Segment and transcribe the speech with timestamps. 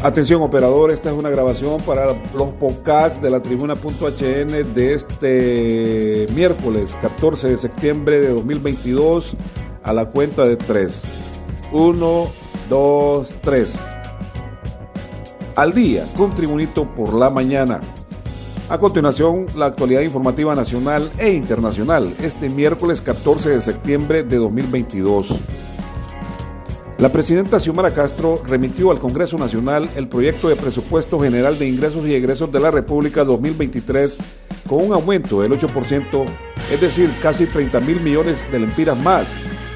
[0.00, 6.96] Atención operador, esta es una grabación para los podcasts de la tribuna.hn de este miércoles
[7.02, 9.36] 14 de septiembre de 2022
[9.82, 11.02] a la cuenta de 3.
[11.72, 12.28] 1,
[12.70, 13.74] 2, 3.
[15.56, 17.80] Al día, con Tribunito por la mañana.
[18.68, 25.40] A continuación, la actualidad informativa nacional e internacional este miércoles 14 de septiembre de 2022.
[26.98, 32.04] La presidenta Xiomara Castro remitió al Congreso Nacional el proyecto de presupuesto general de ingresos
[32.04, 34.16] y egresos de la República 2023
[34.68, 36.24] con un aumento del 8%,
[36.72, 39.28] es decir, casi 30 mil millones de lempiras más,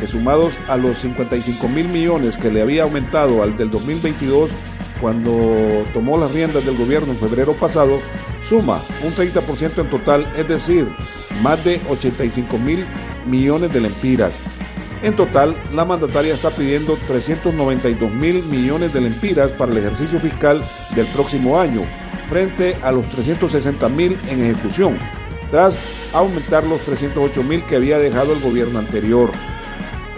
[0.00, 4.48] que sumados a los 55 mil millones que le había aumentado al del 2022
[4.98, 5.54] cuando
[5.92, 7.98] tomó las riendas del gobierno en febrero pasado,
[8.48, 10.88] suma un 30% en total, es decir,
[11.42, 12.82] más de 85 mil
[13.26, 14.32] millones de lempiras.
[15.02, 20.62] En total, la mandataria está pidiendo 392 mil millones de lempiras para el ejercicio fiscal
[20.94, 21.82] del próximo año,
[22.28, 24.98] frente a los 360 mil en ejecución,
[25.50, 25.78] tras
[26.12, 29.30] aumentar los 308 mil que había dejado el gobierno anterior.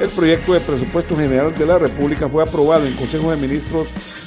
[0.00, 3.86] El proyecto de presupuesto general de la República fue aprobado en Consejo de Ministros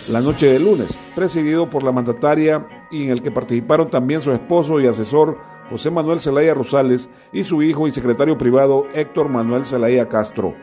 [0.10, 4.32] la noche de lunes, presidido por la mandataria y en el que participaron también su
[4.32, 5.38] esposo y asesor
[5.70, 10.56] José Manuel Zelaya Rosales y su hijo y secretario privado Héctor Manuel Zelaya Castro.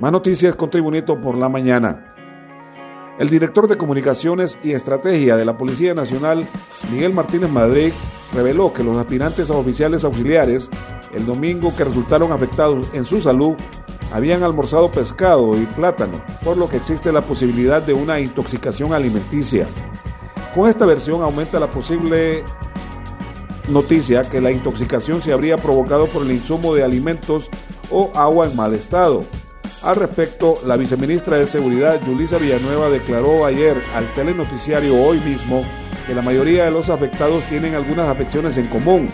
[0.00, 2.14] Más noticias con Tribunito por la mañana.
[3.18, 6.48] El director de Comunicaciones y Estrategia de la Policía Nacional,
[6.90, 7.92] Miguel Martínez Madrid,
[8.34, 10.68] reveló que los aspirantes a oficiales auxiliares,
[11.14, 13.54] el domingo que resultaron afectados en su salud,
[14.12, 19.68] habían almorzado pescado y plátano, por lo que existe la posibilidad de una intoxicación alimenticia.
[20.52, 22.42] Con esta versión aumenta la posible
[23.68, 27.48] noticia que la intoxicación se habría provocado por el insumo de alimentos
[27.90, 29.24] o agua en mal estado.
[29.82, 35.62] Al respecto, la viceministra de Seguridad, Yulisa Villanueva, declaró ayer al telenoticiario hoy mismo
[36.06, 39.10] que la mayoría de los afectados tienen algunas afecciones en común,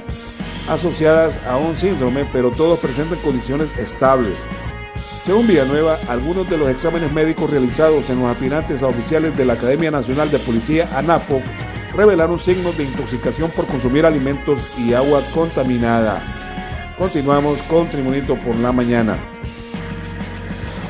[0.69, 4.39] asociadas a un síndrome, pero todos presentan condiciones estables.
[5.25, 9.55] Según Villanueva, algunos de los exámenes médicos realizados en los aspirantes a oficiales de la
[9.55, 11.43] Academia Nacional de Policía, ANAPO,
[11.95, 16.23] revelaron signos de intoxicación por consumir alimentos y agua contaminada.
[16.99, 19.17] Continuamos con Tribunito por la mañana.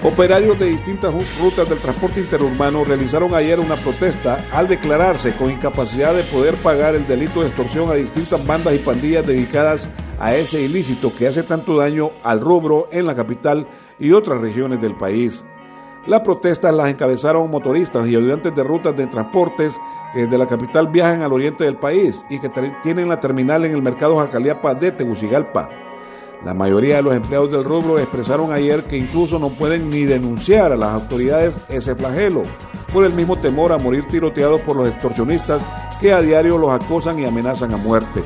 [0.03, 6.15] Operarios de distintas rutas del transporte interurbano realizaron ayer una protesta al declararse con incapacidad
[6.15, 9.88] de poder pagar el delito de extorsión a distintas bandas y pandillas dedicadas
[10.19, 13.67] a ese ilícito que hace tanto daño al rubro en la capital
[13.99, 15.44] y otras regiones del país.
[16.06, 19.78] Las protestas las encabezaron motoristas y ayudantes de rutas de transportes
[20.12, 22.50] que desde la capital viajan al oriente del país y que
[22.83, 25.69] tienen la terminal en el mercado Jacaliapa de Tegucigalpa.
[26.44, 30.72] La mayoría de los empleados del rubro expresaron ayer que incluso no pueden ni denunciar
[30.72, 32.44] a las autoridades ese flagelo,
[32.94, 35.61] por el mismo temor a morir tiroteados por los extorsionistas
[36.00, 38.22] que a diario los acosan y amenazan a muerte.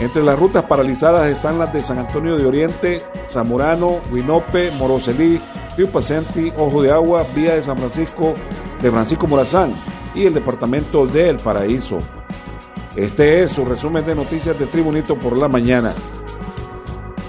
[0.00, 3.00] Entre las rutas paralizadas están las de San Antonio de Oriente,
[3.30, 5.40] Zamorano, Huinope, Moroselí,
[5.76, 8.34] Río Pacenti, Ojo de Agua, Vía de San Francisco,
[8.80, 9.74] de Francisco Morazán
[10.14, 11.98] y el departamento de El Paraíso.
[12.94, 15.92] Este es su resumen de noticias de Tribunito por la mañana.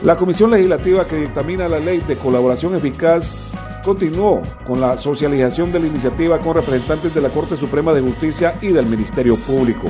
[0.03, 3.35] La Comisión Legislativa que dictamina la ley de colaboración eficaz
[3.83, 8.55] continuó con la socialización de la iniciativa con representantes de la Corte Suprema de Justicia
[8.61, 9.87] y del Ministerio Público.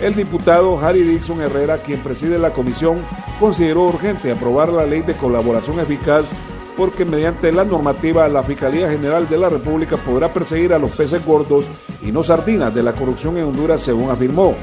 [0.00, 2.96] El diputado Harry Dixon Herrera, quien preside la comisión,
[3.40, 6.26] consideró urgente aprobar la ley de colaboración eficaz
[6.76, 11.24] porque mediante la normativa la Fiscalía General de la República podrá perseguir a los peces
[11.24, 11.64] gordos
[12.02, 14.54] y no sardinas de la corrupción en Honduras, según afirmó.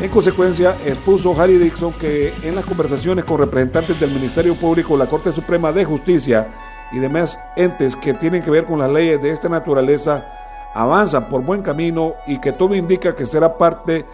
[0.00, 5.06] En consecuencia, expuso Harry Dixon que en las conversaciones con representantes del Ministerio Público, la
[5.06, 6.48] Corte Suprema de Justicia
[6.92, 10.26] y demás entes que tienen que ver con las leyes de esta naturaleza
[10.74, 14.04] avanzan por buen camino y que todo indica que será parte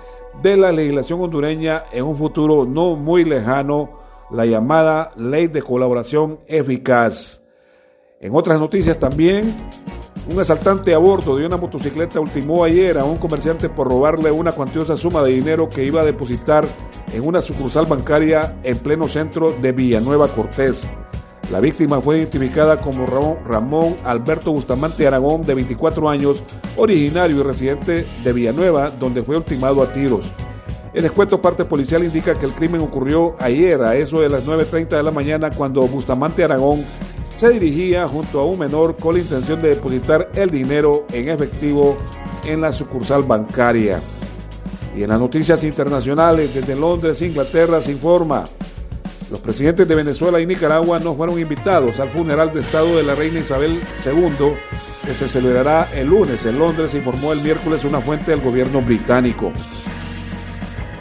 [0.43, 3.89] de la legislación hondureña en un futuro no muy lejano,
[4.31, 7.41] la llamada Ley de Colaboración Eficaz.
[8.21, 9.55] En otras noticias también,
[10.31, 14.53] un asaltante a bordo de una motocicleta ultimó ayer a un comerciante por robarle una
[14.53, 16.67] cuantiosa suma de dinero que iba a depositar
[17.13, 20.87] en una sucursal bancaria en pleno centro de Villanueva Cortés.
[21.51, 26.43] La víctima fue identificada como Ramón Alberto Bustamante Aragón, de 24 años,
[26.77, 30.27] originario y residente de Villanueva, donde fue ultimado a tiros.
[30.95, 34.89] El escueto parte policial indica que el crimen ocurrió ayer a eso de las 9.30
[34.89, 36.83] de la mañana cuando Bustamante Aragón
[37.37, 41.97] se dirigía junto a un menor con la intención de depositar el dinero en efectivo
[42.45, 44.01] en la sucursal bancaria.
[44.97, 48.45] Y en las noticias internacionales, desde Londres, Inglaterra, se informa,
[49.31, 53.15] los presidentes de Venezuela y Nicaragua no fueron invitados al funeral de Estado de la
[53.15, 54.55] reina Isabel II
[55.05, 59.53] que se celebrará el lunes en Londres, informó el miércoles una fuente del gobierno británico.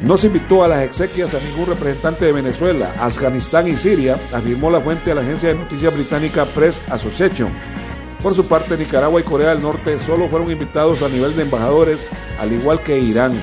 [0.02, 4.70] No se invitó a las exequias a ningún representante de Venezuela, Afganistán y Siria, afirmó
[4.70, 7.52] la fuente de la agencia de noticias británica Press Association.
[8.22, 11.98] Por su parte, Nicaragua y Corea del Norte solo fueron invitados a nivel de embajadores,
[12.40, 13.34] al igual que Irán.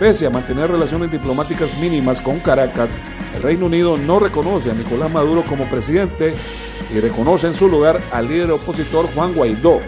[0.00, 2.88] Pese a mantener relaciones diplomáticas mínimas con Caracas,
[3.36, 6.32] el Reino Unido no reconoce a Nicolás Maduro como presidente
[6.92, 9.80] y reconoce en su lugar al líder opositor Juan Guaidó.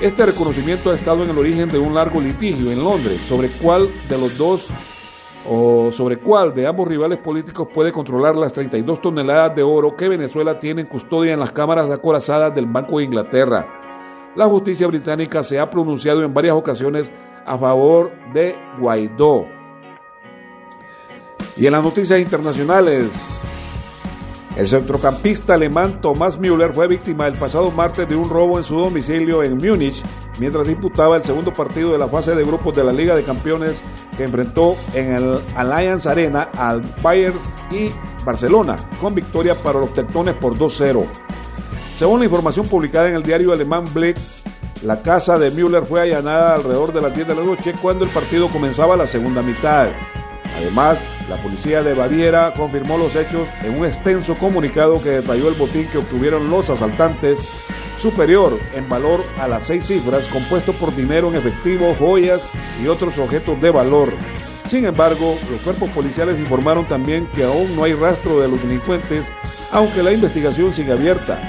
[0.00, 3.90] Este reconocimiento ha estado en el origen de un largo litigio en Londres sobre cuál
[4.08, 4.66] de los dos
[5.48, 10.08] o sobre cuál de ambos rivales políticos puede controlar las 32 toneladas de oro que
[10.08, 13.66] Venezuela tiene en custodia en las cámaras acorazadas del Banco de Inglaterra.
[14.36, 17.12] La justicia británica se ha pronunciado en varias ocasiones
[17.44, 19.46] a favor de Guaidó.
[21.56, 23.10] Y en las noticias internacionales,
[24.56, 28.76] el centrocampista alemán Thomas Müller fue víctima el pasado martes de un robo en su
[28.76, 30.02] domicilio en Múnich
[30.42, 33.80] mientras disputaba el segundo partido de la fase de grupos de la Liga de Campeones
[34.16, 37.38] que enfrentó en el Allianz Arena al Bayern
[37.70, 37.90] y
[38.24, 41.04] Barcelona, con victoria para los tectones por 2-0.
[41.96, 44.16] Según la información publicada en el diario alemán Blick,
[44.82, 48.10] la casa de Müller fue allanada alrededor de las 10 de la noche cuando el
[48.10, 49.86] partido comenzaba la segunda mitad.
[50.56, 50.98] Además,
[51.30, 55.86] la policía de Baviera confirmó los hechos en un extenso comunicado que detalló el botín
[55.86, 57.38] que obtuvieron los asaltantes
[58.02, 62.42] superior en valor a las seis cifras, compuesto por dinero en efectivo, joyas
[62.82, 64.12] y otros objetos de valor.
[64.68, 69.24] Sin embargo, los cuerpos policiales informaron también que aún no hay rastro de los delincuentes,
[69.70, 71.40] aunque la investigación sigue abierta.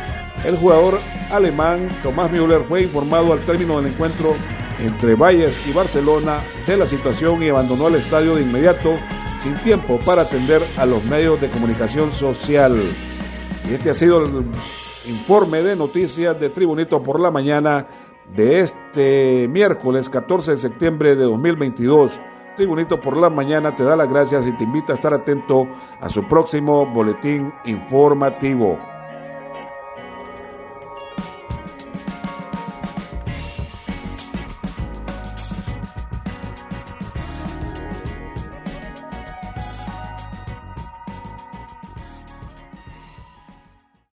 [0.45, 0.99] El jugador
[1.31, 4.35] alemán Tomás Müller fue informado al término del encuentro
[4.79, 8.95] entre Bayern y Barcelona de la situación y abandonó el estadio de inmediato,
[9.41, 12.79] sin tiempo para atender a los medios de comunicación social.
[13.69, 14.45] Y este ha sido el
[15.07, 17.87] informe de noticias de Tribunito por la mañana
[18.35, 22.19] de este miércoles 14 de septiembre de 2022.
[22.55, 25.67] Tribunito por la mañana te da las gracias y te invita a estar atento
[25.99, 28.92] a su próximo boletín informativo.